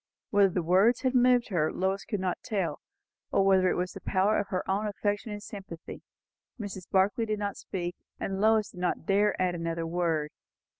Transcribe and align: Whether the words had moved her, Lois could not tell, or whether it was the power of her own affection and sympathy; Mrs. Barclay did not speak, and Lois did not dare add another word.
Whether 0.31 0.49
the 0.49 0.63
words 0.63 1.01
had 1.01 1.13
moved 1.13 1.49
her, 1.49 1.71
Lois 1.71 2.05
could 2.05 2.19
not 2.19 2.41
tell, 2.41 2.81
or 3.31 3.45
whether 3.45 3.69
it 3.69 3.75
was 3.77 3.91
the 3.93 4.01
power 4.01 4.39
of 4.39 4.47
her 4.47 4.67
own 4.67 4.87
affection 4.87 5.31
and 5.31 5.43
sympathy; 5.43 6.01
Mrs. 6.59 6.89
Barclay 6.89 7.25
did 7.25 7.37
not 7.37 7.55
speak, 7.55 7.95
and 8.19 8.41
Lois 8.41 8.71
did 8.71 8.79
not 8.79 9.05
dare 9.05 9.39
add 9.39 9.53
another 9.53 9.85
word. 9.85 10.31